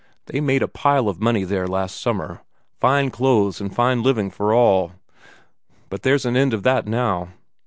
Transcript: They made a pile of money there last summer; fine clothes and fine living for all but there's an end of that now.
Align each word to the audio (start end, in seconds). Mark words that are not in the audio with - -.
They 0.25 0.41
made 0.41 0.63
a 0.63 0.67
pile 0.67 1.07
of 1.07 1.21
money 1.21 1.43
there 1.43 1.67
last 1.67 2.01
summer; 2.01 2.41
fine 2.79 3.11
clothes 3.11 3.61
and 3.61 3.71
fine 3.71 4.01
living 4.01 4.31
for 4.31 4.51
all 4.51 4.93
but 5.89 6.01
there's 6.01 6.25
an 6.25 6.35
end 6.35 6.55
of 6.55 6.63
that 6.63 6.87
now. 6.87 7.27